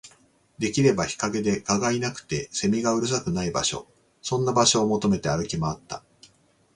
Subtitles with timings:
[0.57, 3.85] できれば日陰で、蚊がいなくて、蝉がうるさくない場所、
[4.23, 6.03] そんな場所を求めて歩き回った